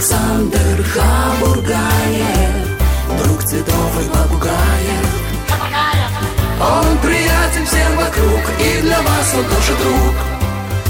[0.00, 2.54] Александр Хабургаев,
[3.22, 5.06] друг цветов и попугаев.
[6.58, 10.39] Он приятен всем вокруг, и для вас он тоже друг.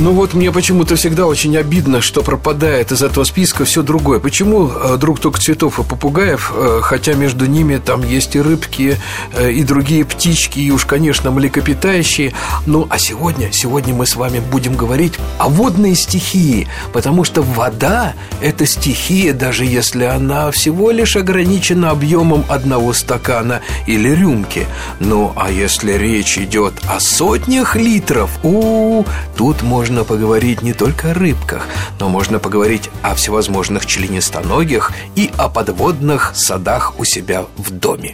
[0.01, 4.19] Ну вот мне почему-то всегда очень обидно, что пропадает из этого списка все другое.
[4.19, 8.97] Почему э, друг только цветов и попугаев, э, хотя между ними там есть и рыбки,
[9.35, 12.33] э, и другие птички, и уж, конечно, млекопитающие.
[12.65, 18.15] Ну, а сегодня, сегодня мы с вами будем говорить о водной стихии, потому что вода–
[18.41, 24.67] это стихия, даже если она всего лишь ограничена объемом одного стакана или рюмки.
[24.99, 29.05] Ну, а если речь идет о сотнях литров, у,
[29.37, 31.67] тут можно можно поговорить не только о рыбках,
[31.99, 38.13] но можно поговорить о всевозможных членистоногих и о подводных садах у себя в доме.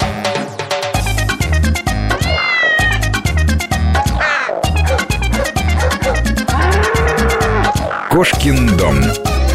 [8.11, 8.97] Кошкин дом.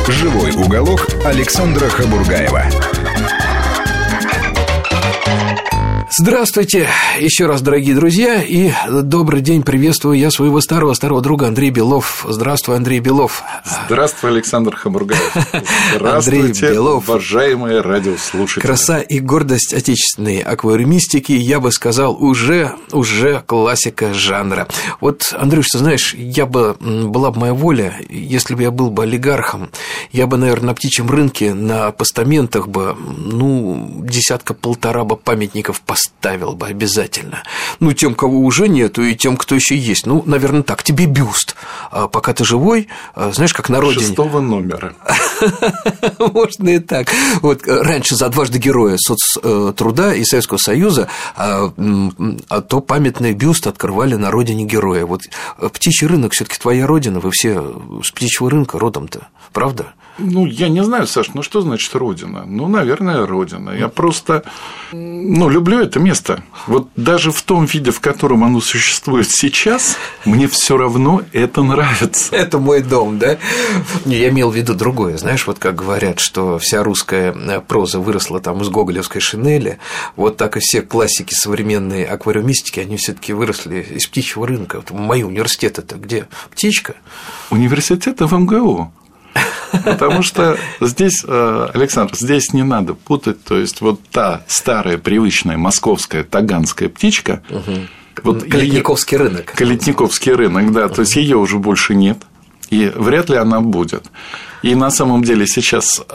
[0.07, 2.65] Живой уголок Александра Хабургаева.
[6.13, 6.89] Здравствуйте
[7.21, 12.25] еще раз, дорогие друзья, и добрый день, приветствую я своего старого-старого друга Андрея Белов.
[12.27, 13.41] Здравствуй, Андрей Белов.
[13.85, 15.33] Здравствуй, Александр Хабургаев.
[15.95, 17.07] Здравствуйте, Андрей Белов.
[17.07, 18.61] уважаемые радиослушатели.
[18.61, 24.67] Краса и гордость отечественной аквариумистики, я бы сказал, уже, уже классика жанра.
[24.99, 29.03] Вот, Андрюш, ты знаешь, я бы, была бы моя воля, если бы я был бы
[29.03, 29.69] олигархом,
[30.11, 36.53] я бы, наверное, на птичьем рынке, на постаментах бы, ну, десятка-полтора бы памятников поставил поставил
[36.53, 37.43] бы обязательно.
[37.79, 40.05] Ну, тем, кого уже нету, и тем, кто еще есть.
[40.05, 41.55] Ну, наверное, так, тебе бюст.
[41.91, 44.05] А пока ты живой, а, знаешь, как на родине.
[44.07, 44.93] Шестого номера.
[46.19, 47.07] Можно и так.
[47.41, 51.71] Вот э, раньше за дважды героя соцтруда и Советского Союза, а,
[52.49, 55.05] а то памятный бюст открывали на родине героя.
[55.05, 55.21] Вот
[55.57, 59.93] э, птичий рынок все таки твоя родина, вы все с птичьего рынка родом-то, правда?
[60.17, 62.43] Ну, я не знаю, Саш, ну что значит родина?
[62.45, 63.71] Ну, наверное, родина.
[63.71, 64.43] Я просто,
[64.91, 66.43] ну, люблю это место.
[66.67, 72.35] Вот даже в том виде, в котором оно существует сейчас, мне все равно это нравится.
[72.41, 73.37] Это мой дом, да?
[74.05, 75.17] Я имел в виду другое.
[75.17, 79.79] Знаешь, вот как говорят, что вся русская э, проза выросла там из гоголевской шинели,
[80.15, 84.77] вот так и все классики современной аквариумистики, они все таки выросли из птичьего рынка.
[84.77, 86.27] Вот мой университет это где?
[86.51, 86.95] Птичка?
[87.49, 88.91] Университет в МГУ.
[89.83, 95.57] Потому что здесь, э, Александр, здесь не надо путать, то есть вот та старая привычная
[95.57, 97.87] московская таганская птичка, угу.
[98.23, 99.29] вот Калитниковский её...
[99.29, 99.53] рынок.
[99.55, 100.95] Калитниковский рынок, да, угу.
[100.95, 102.17] то есть ее уже больше нет,
[102.69, 104.05] и вряд ли она будет.
[104.61, 106.13] И на самом деле сейчас э,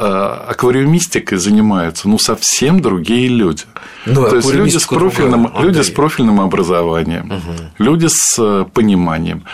[0.48, 3.64] аквариумистикой занимаются ну совсем другие люди.
[4.04, 7.54] Ну, То есть люди с профильным, люди с профильным образованием, угу.
[7.78, 9.44] люди с э, пониманием.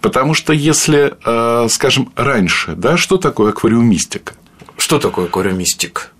[0.00, 4.34] Потому что если, э, скажем, раньше, да, что такое аквариумистика?
[4.76, 6.12] Что такое аквариумистик?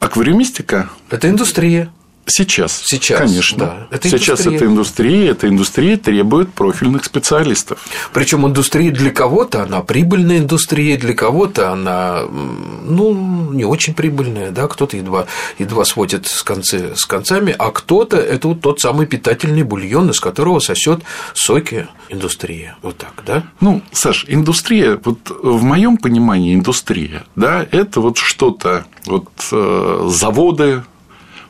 [0.00, 1.90] Аквариумистика– это индустрия.
[2.26, 2.82] Сейчас.
[2.84, 3.20] Сейчас.
[3.20, 3.58] Конечно.
[3.58, 3.86] Да.
[3.96, 4.56] Это Сейчас индустрия.
[4.56, 7.78] это индустрия, эта индустрия требует профильных специалистов.
[8.12, 14.66] Причем индустрия для кого-то она прибыльная индустрия, для кого-то она ну, не очень прибыльная, да,
[14.66, 15.26] кто-то едва,
[15.58, 20.18] едва сводит с, концы, с концами, а кто-то это вот тот самый питательный бульон, из
[20.18, 22.76] которого сосет соки индустрия.
[22.82, 23.44] Вот так, да?
[23.60, 30.82] Ну, Саш, индустрия, вот в моем понимании индустрия, да, это вот что-то, вот э, заводы,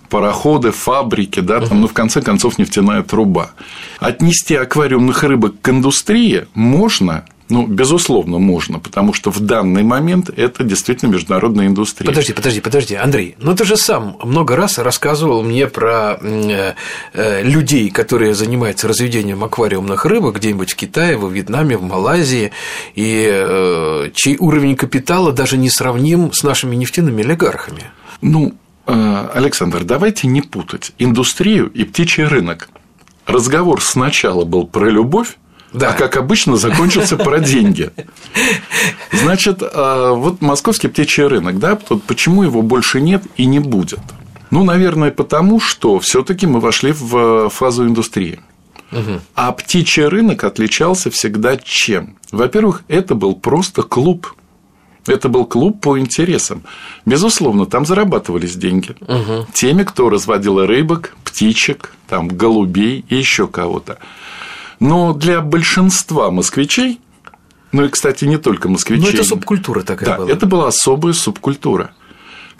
[0.08, 3.50] пароходы, фабрики, да, там, ну, в конце концов, нефтяная труба.
[4.00, 10.64] Отнести аквариумных рыбок к индустрии можно, ну, безусловно, можно, потому что в данный момент это
[10.64, 12.08] действительно международная индустрия.
[12.08, 16.74] Подожди, подожди, подожди, Андрей, ну ты же сам много раз рассказывал мне про э,
[17.12, 22.50] э, людей, которые занимаются разведением аквариумных рыбок где-нибудь в Китае, во Вьетнаме, в Малайзии,
[22.94, 27.84] и э, чей уровень капитала даже не сравним с нашими нефтяными олигархами.
[28.22, 28.54] Ну,
[28.86, 32.68] Александр, давайте не путать индустрию и птичий рынок.
[33.26, 35.36] Разговор сначала был про любовь,
[35.72, 35.90] да.
[35.90, 37.90] а как обычно закончился про деньги.
[39.12, 41.76] Значит, э, вот московский птичий рынок, да,
[42.06, 44.00] почему его больше нет и не будет?
[44.50, 48.40] Ну, наверное, потому что все-таки мы вошли в фазу индустрии.
[48.92, 49.20] Угу.
[49.34, 52.16] А птичий рынок отличался всегда чем?
[52.30, 54.32] Во-первых, это был просто клуб
[55.08, 56.62] это был клуб по интересам.
[57.04, 58.94] Безусловно, там зарабатывались деньги.
[59.00, 59.48] Угу.
[59.52, 63.98] Теми, кто разводил рыбок, птичек, там, голубей и еще кого-то.
[64.80, 67.00] Но для большинства москвичей,
[67.72, 69.04] ну и, кстати, не только москвичей.
[69.04, 70.30] Но это субкультура такая да, была.
[70.30, 71.92] Это была особая субкультура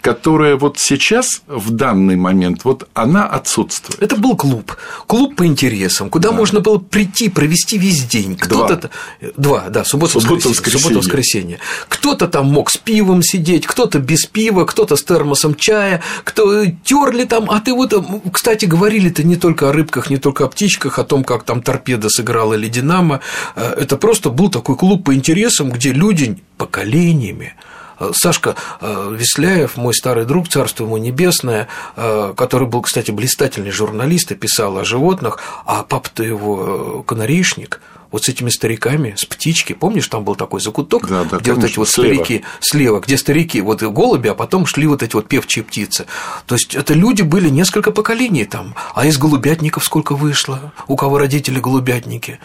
[0.01, 4.01] которая вот сейчас, в данный момент, вот она отсутствует.
[4.01, 4.75] Это был клуб.
[5.05, 6.35] Клуб по интересам, куда да.
[6.35, 8.37] можно было прийти, провести весь день.
[8.37, 8.89] Кто-то
[9.21, 9.31] Два.
[9.37, 10.79] Два, да, суббота, суббота воскресенье.
[10.79, 11.59] Суббота, воскресенье.
[11.89, 17.25] Кто-то там мог с пивом сидеть, кто-то без пива, кто-то с термосом чая, кто терли
[17.25, 17.93] там, а ты вот,
[18.31, 22.09] кстати, говорили-то не только о рыбках, не только о птичках, о том, как там торпеда
[22.09, 23.21] сыграла или Динамо.
[23.55, 27.66] Э, это просто был такой клуб по интересам, где люди поколениями Э,
[28.13, 34.31] Сашка э, Весляев, мой старый друг, царство ему небесное, э, который был, кстати, блистательный журналист
[34.31, 40.07] и писал о животных, а папа-то его канарейшник, вот с этими стариками, с птички, помнишь,
[40.07, 42.13] там был такой закуток, да, да, где конечно, вот эти вот слева.
[42.13, 46.05] старики слева, где старики, вот голуби, а потом шли вот эти вот певчие птицы.
[46.45, 51.17] То есть это люди были несколько поколений там, а из голубятников сколько вышло, у кого
[51.17, 52.39] родители голубятники.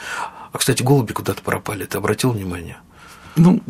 [0.52, 2.78] А, кстати, голуби куда-то пропали, ты обратил внимание?
[3.36, 3.60] Ну,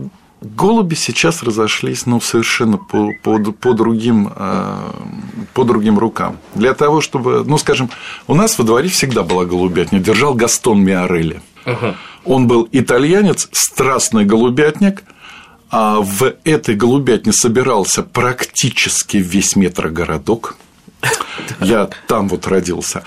[0.42, 4.90] Голуби сейчас разошлись ну, совершенно по, по, по, другим, э,
[5.54, 6.38] по другим рукам.
[6.56, 7.90] Для того, чтобы, ну, скажем,
[8.26, 11.40] у нас во дворе всегда была голубятня, держал Гастон Миорелли.
[11.64, 11.94] Ага.
[12.24, 15.04] Он был итальянец, страстный голубятник,
[15.70, 20.56] а в этой голубятне собирался практически весь метрогородок.
[21.60, 23.04] Я там вот родился.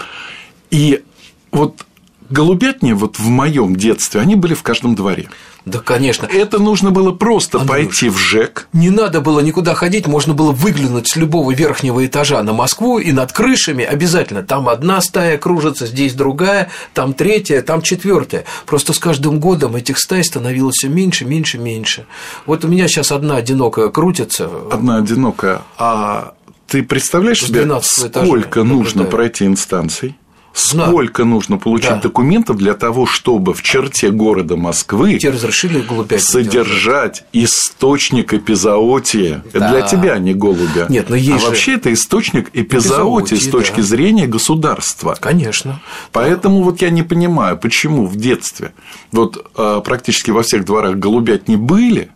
[0.71, 1.03] И
[1.51, 1.85] вот
[2.29, 5.27] голубятни вот в моем детстве, они были в каждом дворе.
[5.65, 6.27] Да, конечно.
[6.27, 8.67] Это нужно было просто Андрюш, пойти в ЖЭК.
[8.71, 13.12] Не надо было никуда ходить, можно было выглянуть с любого верхнего этажа на Москву и
[13.12, 14.44] над крышами обязательно.
[14.44, 18.45] Там одна стая кружится, здесь другая, там третья, там четвертая.
[18.67, 22.06] Просто с каждым годом этих стай становилось все меньше, меньше, меньше.
[22.45, 24.50] Вот у меня сейчас одна одинокая крутится.
[24.71, 25.61] Одна одинокая.
[25.77, 26.35] А
[26.68, 30.15] ты представляешь себе, сколько нужно пройти инстанций?
[30.56, 31.30] Сколько да.
[31.30, 32.02] нужно получить да.
[32.02, 35.86] документов для того, чтобы в черте города Москвы Тебе разрешили
[36.18, 37.24] содержать держать.
[37.34, 39.44] источник эпизоотия.
[39.54, 39.69] Да.
[39.69, 40.88] Для тебя, а не голубя.
[40.90, 41.46] Нет, но есть а же...
[41.48, 43.84] вообще это источник эпизоотии, с точки да.
[43.84, 45.18] зрения государства.
[45.19, 45.81] Конечно.
[46.12, 48.74] Поэтому вот я не понимаю, почему в детстве
[49.12, 52.10] вот а, практически во всех дворах голубят не были,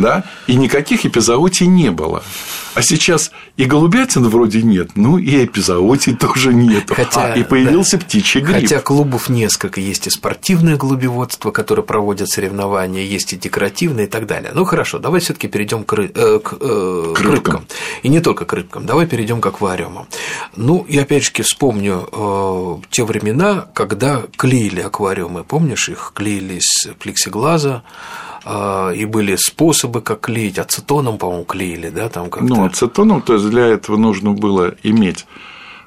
[0.00, 2.22] да, и никаких эпизоотий не было.
[2.74, 6.84] А сейчас и голубятин вроде нет, ну и эпизоотий тоже нет.
[6.88, 8.04] Хотя, а, и появился да.
[8.04, 8.62] птичий гриб.
[8.62, 9.80] Хотя клубов несколько.
[9.80, 14.52] Есть и спортивное голубеводство, которое проводят соревнования, есть и декоративное и так далее.
[14.54, 16.10] Ну хорошо, давай все таки перейдем к, ры...
[16.14, 17.66] э, к, э, к рыбкам.
[18.02, 20.06] И не только к рыбкам, давай перейдем к аквариумам.
[20.56, 25.44] Ну, и опять же вспомню э, те времена, когда клеили аквариумы.
[25.44, 27.82] Помнишь, их клеили из плексиглаза,
[28.44, 30.58] и были способы, как клеить.
[30.58, 32.48] Ацетоном, по-моему, клеили, да, там как-то.
[32.48, 35.26] Ну, ацетоном, то есть для этого нужно было иметь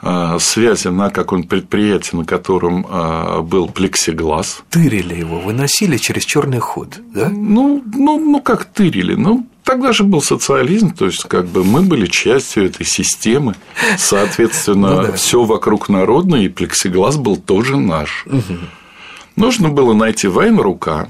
[0.06, 4.64] а, связи на каком-нибудь предприятии, на котором а, был плексиглаз.
[4.70, 7.30] Тырили его, выносили через черный ход, да?
[7.30, 9.16] Ну, ну, ну как тырили?
[9.16, 13.56] Ну, тогда же был социализм, то есть как бы мы были частью этой системы,
[13.98, 15.12] соответственно, ну, да.
[15.14, 18.26] все вокруг народное, и плексиглаз был тоже наш.
[18.26, 18.58] Угу.
[19.38, 21.08] Нужно было найти рука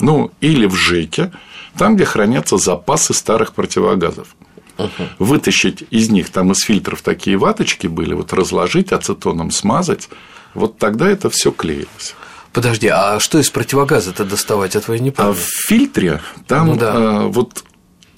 [0.00, 1.32] ну, или в ЖЭКе,
[1.76, 4.34] там, где хранятся запасы старых противогазов.
[4.78, 4.90] Угу.
[5.20, 10.08] Вытащить из них там из фильтров такие ваточки были, вот разложить, ацетоном смазать,
[10.52, 12.14] вот тогда это все клеилось.
[12.52, 14.76] Подожди, а что из противогаза-то доставать?
[14.76, 15.30] Этого я не помню.
[15.30, 16.92] А в фильтре там ну, да.
[16.94, 17.64] а, вот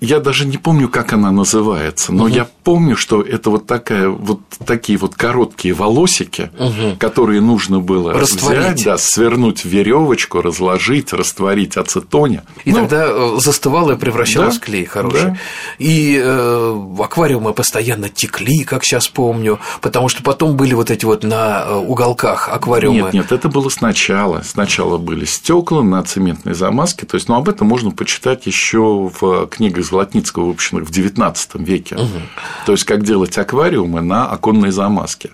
[0.01, 2.33] я даже не помню, как она называется, но угу.
[2.33, 6.97] я помню, что это вот такая вот такие вот короткие волосики, угу.
[6.99, 12.43] которые нужно было взять, да, свернуть в веревочку, разложить, растворить ацетоне.
[12.65, 15.31] И ну, тогда э, застывало и превращалось да, в клей хороший.
[15.31, 15.39] Да.
[15.79, 21.25] И э, аквариумы постоянно текли, как сейчас помню, потому что потом были вот эти вот
[21.25, 22.97] на э, уголках аквариумы.
[22.97, 24.43] Нет, нет, это было сначала.
[24.45, 29.47] Сначала были стекла на цементной замазке, то есть, ну об этом можно почитать еще в
[29.47, 31.97] книгах Золотницкого, выпущенных в XIX веке.
[31.97, 32.21] Угу.
[32.67, 35.31] То есть, как делать аквариумы на оконной замазке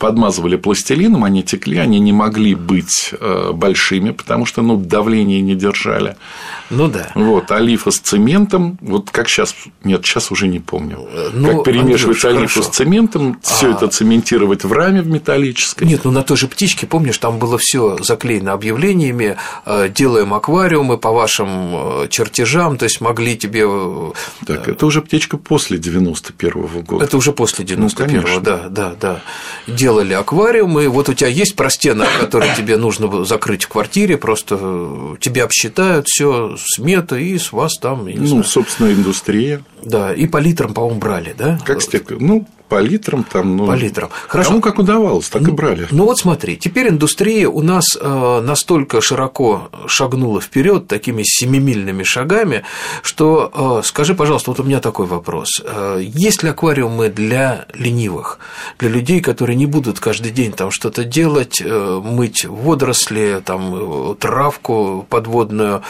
[0.00, 5.54] подмазывали пластилином, они текли, они не могли быть э, большими, потому что ну, давление не
[5.54, 6.16] держали.
[6.70, 7.10] Ну да.
[7.14, 9.54] Вот, олифа с цементом, вот как сейчас,
[9.84, 11.06] нет, сейчас уже не помню.
[11.34, 12.72] Ну, как перемешивать Андрюш, олифу хорошо.
[12.72, 13.70] с цементом, все а...
[13.72, 15.84] это цементировать в раме в металлической.
[15.84, 20.96] Нет, ну на той же птичке, помнишь, там было все заклеено объявлениями, э, делаем аквариумы
[20.96, 21.48] по вашим
[22.04, 23.66] э, чертежам, то есть могли тебе.
[24.46, 27.04] Так, это уже птичка после 91 -го года.
[27.04, 29.22] Это уже после 91 ну, да, да, да
[29.66, 35.16] делали аквариумы, вот у тебя есть простенок, который тебе нужно закрыть в квартире, просто э,
[35.20, 38.06] тебя обсчитают, все смета, и с вас там.
[38.06, 38.44] ну, знаю.
[38.44, 39.62] собственно, индустрия.
[39.82, 41.58] Да, и по литрам, по-моему, брали, да?
[41.64, 42.10] Как стек...
[42.10, 44.10] Ну, по литрам там, ну, по литрам.
[44.28, 44.50] Хорошо.
[44.50, 45.88] Кому как удавалось, так и брали.
[45.90, 52.04] Ну, ну вот смотри, теперь индустрия у нас э, настолько широко шагнула вперед такими семимильными
[52.04, 52.62] шагами,
[53.02, 58.38] что э, скажи, пожалуйста, вот у меня такой вопрос: э, есть ли аквариумы для ленивых,
[58.78, 65.82] для людей, которые не будут каждый день там что-то делать, мыть водоросли, там травку подводную,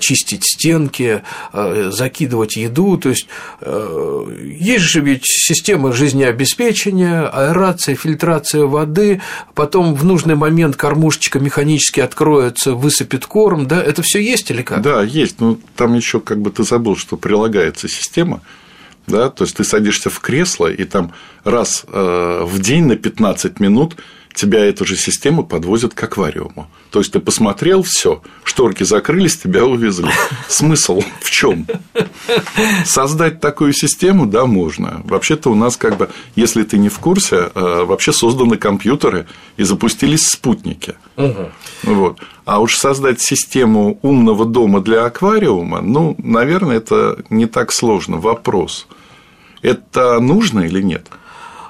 [0.00, 3.26] чистить стенки, закидывать еду, то есть
[3.62, 5.92] есть же ведь система
[6.26, 9.20] жизнеобеспечения, аэрация, фильтрация воды,
[9.54, 14.82] потом в нужный момент кормушечка механически откроется, высыпет корм, да, это все есть или как?
[14.82, 18.40] Да, есть, но там еще как бы ты забыл, что прилагается система,
[19.06, 21.12] да, то есть ты садишься в кресло, и там
[21.44, 23.96] раз э, в день на 15 минут
[24.36, 26.68] тебя эта же система подвозит к аквариуму.
[26.90, 30.10] То есть ты посмотрел, все, шторки закрылись, тебя увезли.
[30.48, 31.66] Смысл в чем?
[32.84, 35.00] Создать такую систему, да, можно.
[35.04, 39.26] Вообще-то у нас как бы, если ты не в курсе, э, вообще созданы компьютеры
[39.56, 40.94] и запустились спутники.
[41.16, 41.50] Угу.
[41.84, 42.18] Вот.
[42.44, 48.18] А уж создать систему умного дома для аквариума, ну, наверное, это не так сложно.
[48.18, 48.86] Вопрос.
[49.62, 51.08] Это нужно или нет?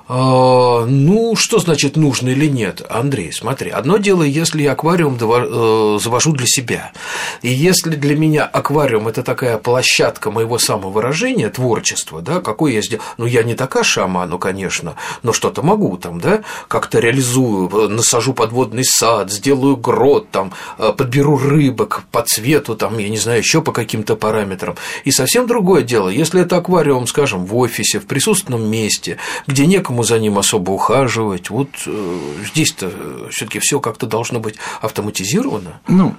[0.09, 3.33] А, ну, что значит нужно или нет, Андрей?
[3.33, 6.93] Смотри, одно дело, если я аквариум э, завожу для себя,
[7.43, 13.03] и если для меня аквариум это такая площадка моего самовыражения, творчества, да, какой я сделал,
[13.19, 14.95] ну, я не такая шаману, конечно,
[15.25, 21.37] но что-то могу там, да, как-то реализую, насажу подводный сад, сделаю грот, там, э, подберу
[21.37, 24.77] рыбок по цвету, там, я не знаю, еще по каким-то параметрам.
[25.05, 29.17] И совсем другое дело, если это аквариум, скажем, в офисе, в присутственном месте,
[29.49, 31.51] где некому некому за ним особо ухаживать.
[31.51, 32.19] Вот э,
[32.53, 32.91] здесь-то
[33.31, 35.81] все-таки все как-то должно быть автоматизировано.
[35.89, 36.15] Ну,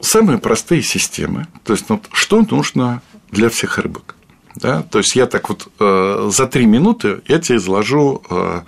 [0.00, 1.46] самые простые системы.
[1.64, 3.00] То есть, вот, что нужно
[3.32, 4.14] для всех рыбок?
[4.56, 4.82] Да?
[4.82, 8.62] То есть я так вот э, за три минуты я тебе изложу э,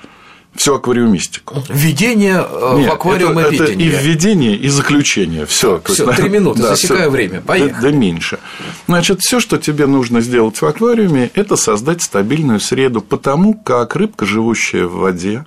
[0.55, 1.63] всю аквариумистику.
[1.69, 5.47] Введение э, Нет, в аквариум это, это и введение, и заключение.
[5.47, 5.81] Все.
[5.85, 7.41] Все, три минуты, да, засекаю всё, время.
[7.41, 7.73] Поехали.
[7.73, 8.39] Да, да меньше.
[8.87, 14.27] Значит, все, что тебе нужно сделать в аквариуме, это создать стабильную среду, потому как рыбка,
[14.27, 15.47] живущая в воде,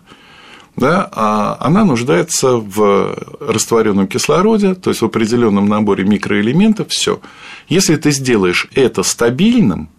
[0.76, 6.90] да, а она нуждается в растворенном кислороде, то есть в определенном наборе микроэлементов.
[6.90, 7.20] Все.
[7.68, 9.90] Если ты сделаешь это стабильным,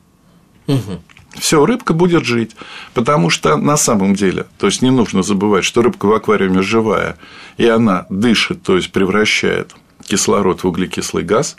[0.67, 1.01] угу
[1.39, 2.53] все, рыбка будет жить,
[2.93, 7.17] потому что на самом деле, то есть не нужно забывать, что рыбка в аквариуме живая,
[7.57, 9.75] и она дышит, то есть превращает
[10.07, 11.57] кислород в углекислый газ,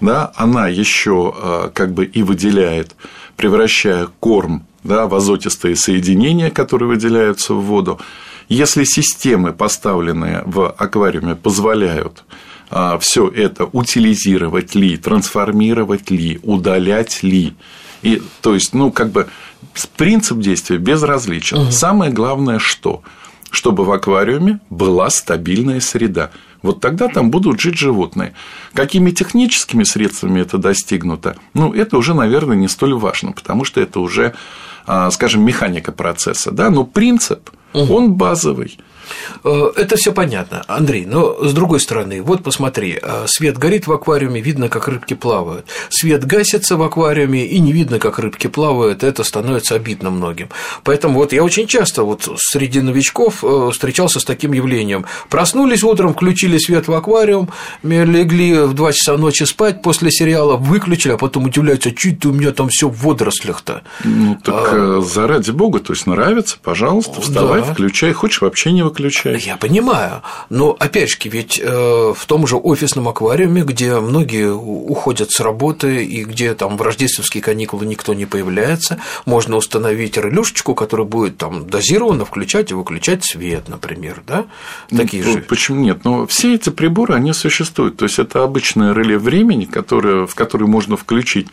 [0.00, 2.94] да, она еще а, как бы и выделяет,
[3.36, 8.00] превращая корм да, в азотистые соединения, которые выделяются в воду.
[8.48, 12.24] Если системы, поставленные в аквариуме, позволяют
[12.70, 17.54] а, все это утилизировать ли, трансформировать ли, удалять ли,
[18.04, 19.28] и, то есть, ну, как бы
[19.96, 21.58] принцип действия безразличен.
[21.58, 21.72] Угу.
[21.72, 23.02] Самое главное, что?
[23.50, 26.30] Чтобы в аквариуме была стабильная среда.
[26.62, 28.34] Вот тогда там будут жить животные.
[28.74, 34.00] Какими техническими средствами это достигнуто, ну, это уже, наверное, не столь важно, потому что это
[34.00, 34.34] уже,
[34.86, 36.50] а, скажем, механика процесса.
[36.50, 36.70] Да?
[36.70, 37.94] Но принцип, угу.
[37.94, 38.78] он базовый.
[39.44, 43.92] Э, это все понятно, Андрей, но с другой стороны, вот посмотри, э, свет горит в
[43.92, 45.66] аквариуме, видно, как рыбки плавают.
[45.88, 50.48] Свет гасится в аквариуме, и не видно, как рыбки плавают, это становится обидно многим.
[50.82, 55.04] Поэтому вот я очень часто вот среди новичков э, встречался с таким явлением.
[55.28, 57.50] Проснулись утром, включили свет в аквариум,
[57.82, 62.52] легли в 2 часа ночи спать после сериала, выключили, а потом удивляются, чуть у меня
[62.52, 63.82] там все в водорослях-то.
[64.04, 65.00] Ну так а...
[65.00, 67.72] заради бога, то есть нравится, пожалуйста, вставай, да.
[67.72, 68.93] включай, хочешь вообще не выключай.
[69.44, 70.22] Я понимаю.
[70.50, 76.04] Но опять же, ведь э, в том же офисном аквариуме, где многие уходят с работы
[76.04, 81.68] и где там в рождественские каникулы никто не появляется, можно установить релюшечку, которая будет там
[81.68, 84.46] дозированно включать и выключать свет, например, да?
[84.90, 85.38] Ну, Такие ну, же.
[85.40, 86.04] Почему нет?
[86.04, 87.96] Но все эти приборы, они существуют.
[87.96, 91.48] То есть это обычное реле времени, которое, в который можно включить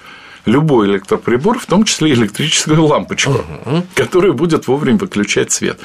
[0.45, 3.31] любой электроприбор, в том числе электрическую лампочку,
[3.65, 3.83] угу.
[3.95, 5.79] которая будет вовремя выключать свет.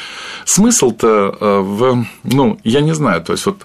[0.44, 3.62] Смысл-то э, в, ну, я не знаю, то есть вот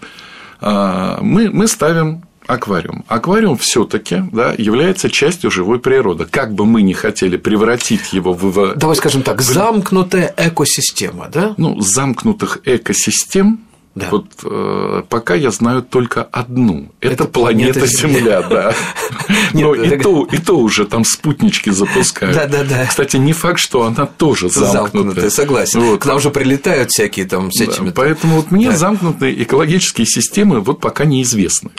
[0.62, 3.06] э, мы, мы ставим аквариум.
[3.08, 6.26] Аквариум все-таки да, является частью живой природы.
[6.30, 8.76] Как бы мы ни хотели превратить его в.
[8.76, 11.54] Давай скажем так, замкнутая экосистема, да?
[11.58, 13.62] Ну, замкнутых экосистем
[13.94, 14.08] да.
[14.10, 16.92] Вот э, пока я знаю только одну.
[17.02, 18.74] Это, Это планета, планета Земля, да.
[19.54, 22.36] Но и, то, и то уже там спутнички запускают.
[22.36, 22.86] Да, да, да.
[22.86, 25.30] Кстати, не факт, что она тоже замкнутая.
[25.30, 25.82] согласен.
[25.82, 26.02] Вот.
[26.02, 27.90] К нам же прилетают всякие там с этими.
[27.90, 31.72] Поэтому вот мне замкнутые экологические системы вот пока неизвестны.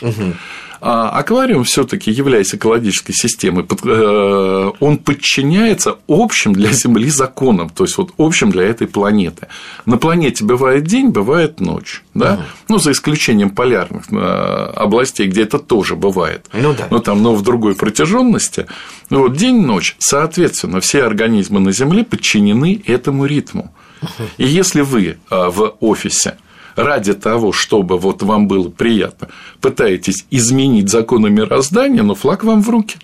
[0.85, 7.97] А аквариум все-таки, являясь экологической системой, э, он подчиняется общим для Земли законам, то есть
[7.97, 9.47] вот общим для этой планеты.
[9.85, 12.33] На планете бывает день, бывает ночь, да?
[12.33, 12.41] Угу.
[12.67, 14.15] ну за исключением полярных э,
[14.75, 16.87] областей, где это тоже бывает, ну, да.
[16.91, 18.67] но там, но в другой протяженности.
[19.09, 23.73] Ну, вот день-ночь, соответственно, все организмы на Земле подчинены этому ритму.
[24.37, 26.35] И если вы э, в офисе
[26.75, 29.29] ради того, чтобы вот вам было приятно,
[29.61, 32.97] пытаетесь изменить законы мироздания, но флаг вам в руки.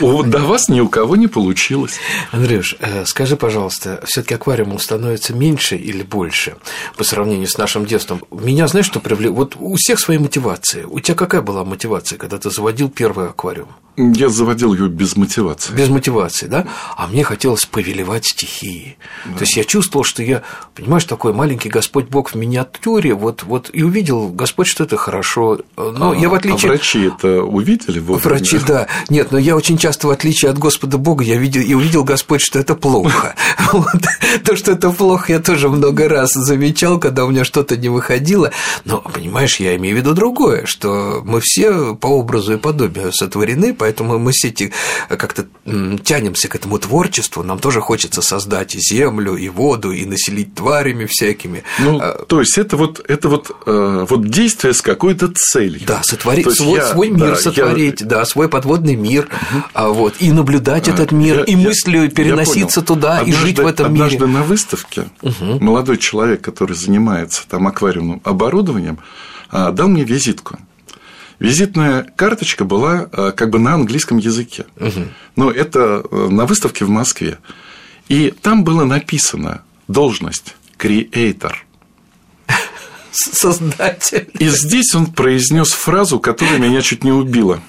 [0.00, 1.98] Вот до вас ни у кого не получилось.
[2.30, 6.56] Андрюш, э, скажи, пожалуйста, все-таки аквариум становится меньше или больше
[6.96, 8.22] по сравнению с нашим детством?
[8.30, 9.36] Меня, знаешь, что привлекло?
[9.36, 10.84] Вот у всех свои мотивации.
[10.84, 13.68] У тебя какая была мотивация, когда ты заводил первый аквариум?
[13.96, 15.74] Я заводил ее без мотивации.
[15.74, 16.66] Без мотивации, да?
[16.96, 18.96] А мне хотелось повелевать стихии.
[19.26, 19.34] Да.
[19.34, 20.42] То есть я чувствовал, что я,
[20.74, 25.60] понимаешь, такой маленький Господь Бог в миниатюре, вот, вот и увидел Господь, что это хорошо.
[25.76, 26.70] Но а, я в отличие.
[26.70, 27.98] А врачи это увидели?
[27.98, 28.36] Вовремя?
[28.36, 28.86] Врачи, да.
[29.10, 32.42] Нет, но я очень часто, в отличие от Господа Бога, я видел и увидел Господь,
[32.42, 33.34] что это плохо.
[34.44, 38.50] То, что это плохо, я тоже много раз замечал, когда у меня что-то не выходило.
[38.84, 43.74] Но, понимаешь, я имею в виду другое, что мы все по образу и подобию сотворены,
[43.74, 44.72] поэтому мы все эти
[45.08, 50.54] как-то тянемся к этому творчеству, нам тоже хочется создать и землю, и воду, и населить
[50.54, 51.64] тварями всякими.
[51.78, 55.80] Ну, а, то есть это вот это вот, э, вот действие с какой-то целью.
[55.86, 58.06] Да, сотворить свой, я, свой мир да, сотворить, я...
[58.06, 59.94] да, свой подводный мир, угу.
[59.94, 63.66] вот, и наблюдать а, этот мир, я, и мыслью переноситься туда однажды, и жить в
[63.66, 64.24] этом однажды мире.
[64.24, 65.64] Однажды на выставке угу.
[65.64, 68.98] молодой человек, который занимается там аквариумным оборудованием,
[69.50, 70.58] а, дал мне визитку.
[71.38, 74.64] Визитная карточка была как бы на английском языке.
[74.76, 75.08] Угу.
[75.34, 77.38] Но это э, на выставке в Москве.
[78.08, 81.64] И там было написано должность креатор.
[83.12, 84.30] Создатель.
[84.38, 87.60] И здесь он произнес фразу, которая меня чуть не убила.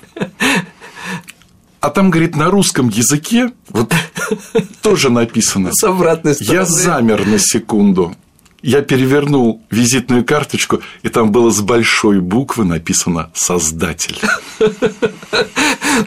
[1.83, 3.93] А там, говорит, на русском языке вот
[4.81, 5.71] тоже написано.
[5.73, 6.53] С обратной стороны.
[6.53, 8.15] Я замер на секунду
[8.65, 14.17] я перевернул визитную карточку, и там было с большой буквы написано «Создатель».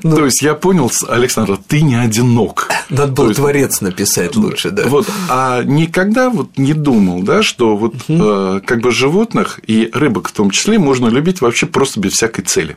[0.03, 0.17] Ну.
[0.17, 2.69] То есть я понял, Александр, ты не одинок.
[2.89, 4.83] Надо было творец написать лучше, да.
[4.89, 10.31] Вот, а никогда вот не думал, да, что вот э, как бы животных и рыбок
[10.31, 12.77] в том числе можно любить вообще просто без всякой цели.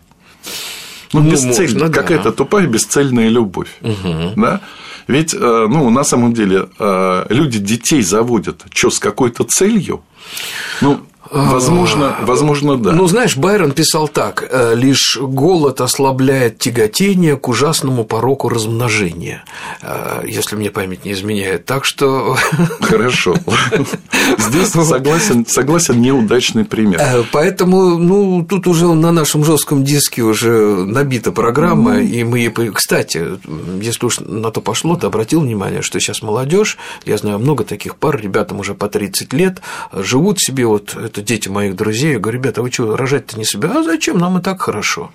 [1.14, 3.70] Ну, ну бесцельная, какая-то тупая бесцельная любовь.
[4.36, 4.62] Да?
[5.08, 5.38] Ведь, э,
[5.68, 10.04] ну, на самом деле, э, люди детей заводят, что, с какой-то целью?
[10.82, 12.92] Ну, Возможно, возможно, да.
[12.92, 19.44] Ну, знаешь, Байрон писал так: «Э, лишь голод ослабляет тяготение к ужасному пороку размножения,
[19.82, 21.66] э, если мне память не изменяет.
[21.66, 22.36] Так что.
[22.82, 23.36] Хорошо.
[24.38, 27.00] Здесь согласен, согласен неудачный пример.
[27.00, 30.50] Э, поэтому, ну, тут уже на нашем жестком диске уже
[30.86, 32.00] набита программа, ну...
[32.00, 33.40] и мы, кстати,
[33.82, 37.98] если уж на то пошло, ты обратил внимание, что сейчас молодежь, я знаю много таких
[37.98, 39.62] пар, ребятам уже по 30 лет,
[39.94, 43.72] живут себе вот это дети моих друзей, я говорю, ребята, вы что, рожать-то не себя?
[43.76, 44.18] А зачем?
[44.18, 45.12] Нам и так хорошо.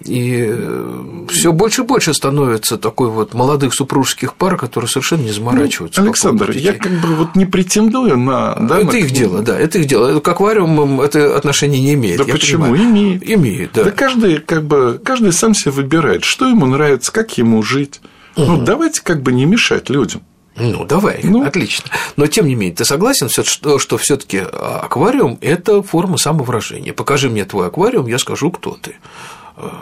[0.00, 5.32] И э, все больше и больше становится такой вот молодых супружеских пар, которые совершенно не
[5.32, 6.00] заморачиваются.
[6.00, 8.54] Ну, Александр, я как бы вот не претендую на.
[8.54, 8.96] Да, это на...
[8.96, 10.20] их дело, да, это их дело.
[10.20, 12.18] К аквариумам это отношение не имеет.
[12.18, 12.64] Да почему?
[12.64, 12.90] Понимаю.
[12.90, 13.30] Имеет.
[13.30, 13.84] Имеет, да.
[13.84, 18.00] Да каждый, как бы, каждый сам себе выбирает, что ему нравится, как ему жить.
[18.36, 18.46] Угу.
[18.46, 20.22] Ну, давайте как бы не мешать людям.
[20.56, 21.90] Ну, давай, ну, отлично.
[22.16, 26.92] Но тем не менее, ты согласен, что, что все-таки аквариум это форма самовыражения.
[26.92, 28.96] Покажи мне твой аквариум, я скажу, кто ты.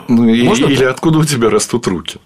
[0.07, 0.91] Ну, Можно или так?
[0.91, 2.19] откуда у тебя растут руки?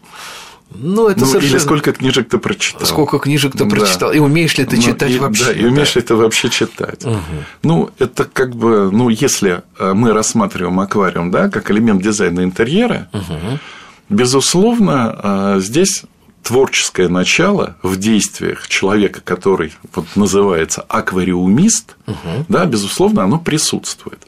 [0.75, 1.51] Ну, это ну, совершенно...
[1.51, 2.85] Или сколько книжек ты прочитал.
[2.85, 3.75] Сколько книжек ты да.
[3.75, 4.11] прочитал.
[4.11, 5.45] И умеешь ли ты ну, читать и, вообще?
[5.45, 5.99] Да, и умеешь да.
[5.99, 7.05] ли ты вообще читать.
[7.05, 7.17] Угу.
[7.63, 13.07] Ну, это как бы, ну, если э, мы рассматриваем аквариум, да, как элемент дизайна интерьера,
[13.13, 13.59] угу.
[14.09, 16.05] безусловно, э, здесь
[16.43, 22.45] творческое начало в действиях человека, который вот называется аквариумист, угу.
[22.49, 24.27] да, безусловно, оно присутствует.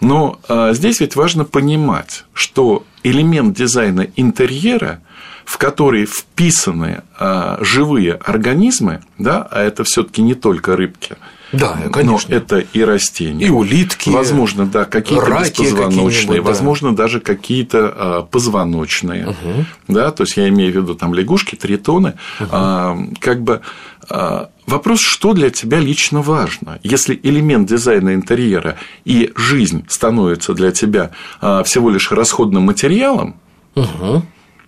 [0.00, 5.02] Но а, здесь ведь важно понимать, что элемент дизайна интерьера,
[5.44, 11.16] в который вписаны а, живые организмы, да, а это все-таки не только рыбки,
[11.52, 12.30] да, конечно.
[12.30, 13.46] Но это и растения.
[13.46, 14.10] И улитки.
[14.10, 17.04] Возможно, да, какие-то беспозвоночные, возможно, да.
[17.04, 19.28] даже какие-то а, позвоночные.
[19.28, 19.64] Угу.
[19.88, 22.14] Да, то есть я имею в виду там лягушки, тритоны.
[22.40, 22.48] Угу.
[22.52, 23.62] А, как бы
[24.08, 26.78] а, вопрос, что для тебя лично важно.
[26.82, 31.10] Если элемент дизайна интерьера и жизнь становится для тебя
[31.40, 33.36] а, всего лишь расходным материалом,
[33.74, 34.22] угу.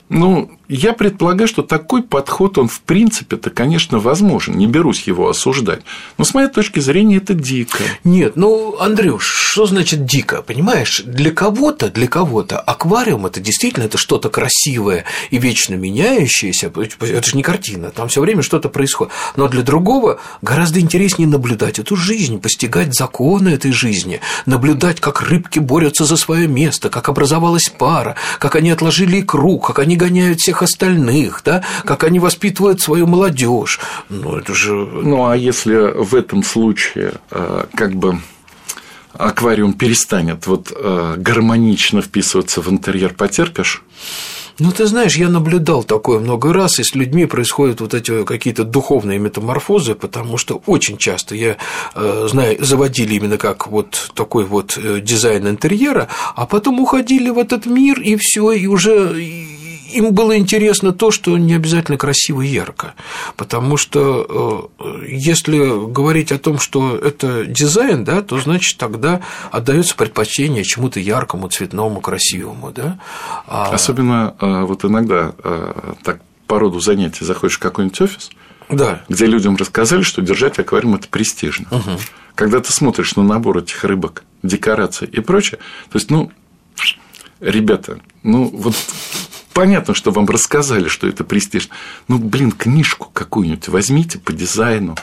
[0.09, 4.57] ну я предполагаю, что такой подход, он в принципе-то, конечно, возможен.
[4.57, 5.83] Не берусь его осуждать.
[6.18, 7.83] Но с моей точки зрения это дико.
[8.05, 10.42] Нет, ну, Андрюш, что значит дико?
[10.42, 16.72] Понимаешь, для кого-то, для кого-то аквариум это действительно это что-то красивое и вечно меняющееся.
[17.01, 19.12] Это же не картина, там все время что-то происходит.
[19.37, 25.59] Но для другого гораздо интереснее наблюдать эту жизнь, постигать законы этой жизни, наблюдать, как рыбки
[25.59, 30.52] борются за свое место, как образовалась пара, как они отложили икру, как они гоняют всех
[30.61, 33.81] остальных, да, как они воспитывают свою молодежь.
[34.11, 34.75] Ну, это же...
[34.75, 38.19] Ну, а если в этом случае э, как бы
[39.15, 43.83] аквариум перестанет вот э, гармонично вписываться в интерьер, потерпишь?
[44.59, 48.65] Ну, ты знаешь, я наблюдал такое много раз, и с людьми происходят вот эти какие-то
[48.65, 51.57] духовные метаморфозы, потому что очень часто я
[51.95, 57.67] э, знаю, заводили именно как вот такой вот дизайн интерьера, а потом уходили в этот
[57.67, 59.15] мир, и все, и уже
[59.93, 62.95] им было интересно то, что не обязательно красиво и ярко,
[63.37, 69.95] потому что э, если говорить о том, что это дизайн, да, то значит тогда отдается
[69.97, 72.99] предпочтение чему-то яркому, цветному, красивому, да.
[73.47, 73.71] А...
[73.73, 78.31] Особенно э, вот иногда э, так по роду занятий заходишь в какой-нибудь офис,
[78.69, 79.05] да.
[79.09, 81.67] где людям рассказали, что держать аквариум это престижно.
[81.71, 81.99] Угу.
[82.35, 85.59] Когда ты смотришь на набор этих рыбок, декораций и прочее,
[85.91, 86.31] то есть, ну,
[87.41, 88.75] ребята, ну вот
[89.53, 91.69] Понятно, что вам рассказали, что это престиж.
[92.09, 94.97] Ну, блин, книжку какую-нибудь возьмите по дизайну.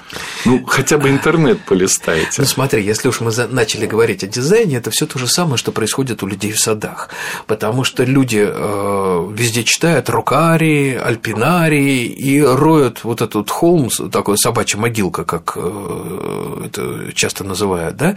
[0.45, 2.41] Ну, хотя бы интернет полистайте.
[2.41, 5.71] Ну, смотри, если уж мы начали говорить о дизайне, это все то же самое, что
[5.71, 7.09] происходит у людей в садах.
[7.45, 14.79] Потому что люди э, везде читают рукари, альпинарии и роют вот этот холм, такой собачья
[14.79, 18.15] могилка, как э, это часто называют, да,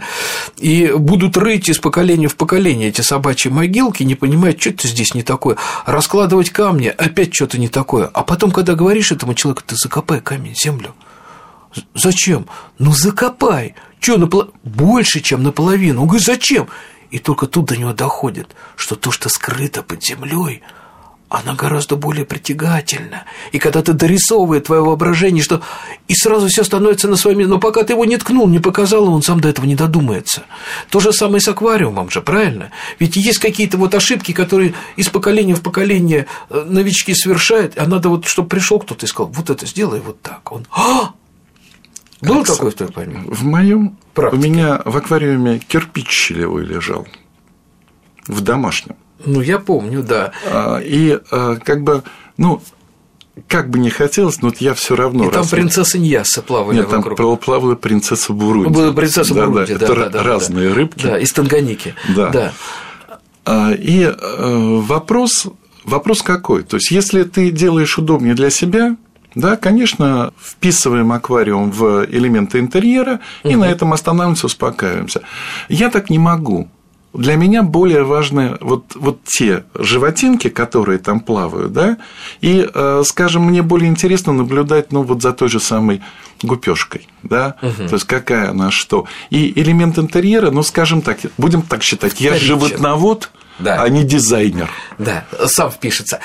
[0.57, 5.13] и будут рыть из поколения в поколение эти собачьи могилки, не понимая, что это здесь
[5.13, 5.57] не такое.
[5.85, 8.07] Расклад складывать камни, опять что-то не такое.
[8.07, 10.95] А потом, когда говоришь этому человеку, ты закопай камень землю.
[11.93, 12.47] Зачем?
[12.79, 13.75] Ну закопай.
[13.99, 14.53] Что, напол...
[14.63, 16.01] больше, чем наполовину?
[16.01, 16.69] Он говорит, зачем?
[17.11, 20.61] И только тут до него доходит, что то, что скрыто под землей,
[21.33, 23.23] она гораздо более притягательна.
[23.51, 25.63] И когда ты дорисовывает твое воображение, что
[26.07, 29.11] и сразу все становится на своем месте, но пока ты его не ткнул, не показал,
[29.11, 30.43] он сам до этого не додумается.
[30.91, 32.69] То же самое с аквариумом же, правильно?
[32.99, 38.09] Ведь есть какие-то вот ошибки, которые из поколения в поколение э, новички совершают, а надо
[38.09, 40.51] вот, чтобы пришел кто-то и сказал, вот это сделай вот так.
[40.51, 41.13] Он, а!
[42.21, 43.23] Был такой в твоей памяти?
[43.25, 47.07] В моем у меня в аквариуме кирпич щелевой лежал.
[48.27, 48.97] В домашнем.
[49.25, 50.31] Ну, я помню, да.
[50.45, 52.03] А, и а, как бы,
[52.37, 52.61] ну,
[53.47, 55.27] как бы не хотелось, но вот я все равно.
[55.27, 57.17] И там принцесса Ньяса плавали Нет, вокруг.
[57.17, 58.69] там плавала принцесса Бурунди.
[58.69, 60.75] Была принцесса да, Бурунди, да, да, да, это да, разные да.
[60.75, 61.03] рыбки.
[61.03, 61.95] Да, из Танганики.
[62.15, 62.29] Да.
[62.29, 62.53] да.
[63.45, 65.47] А, и э, вопрос,
[65.83, 66.63] вопрос какой?
[66.63, 68.95] То есть, если ты делаешь удобнее для себя,
[69.35, 73.53] да, конечно, вписываем аквариум в элементы интерьера угу.
[73.53, 75.21] и на этом останавливаемся, успокаиваемся.
[75.69, 76.69] Я так не могу.
[77.13, 81.97] Для меня более важны вот, вот те животинки, которые там плавают, да,
[82.41, 86.01] и, э, скажем, мне более интересно наблюдать, ну, вот за той же самой
[86.41, 87.87] гупешкой, да, угу.
[87.87, 89.05] то есть какая она что.
[89.29, 93.81] И элемент интерьера, ну, скажем так, будем так считать, я животновод, да.
[93.81, 94.69] а не дизайнер.
[94.97, 96.19] Да, сам впишется.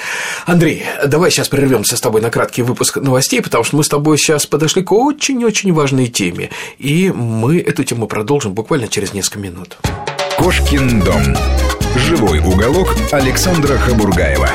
[0.46, 4.18] Андрей, давай сейчас прервемся с тобой на краткий выпуск новостей, потому что мы с тобой
[4.18, 9.77] сейчас подошли к очень-очень важной теме, и мы эту тему продолжим буквально через несколько минут.
[10.38, 11.37] Кошкин дом.
[11.96, 14.48] Живой уголок Александра Хабургаева.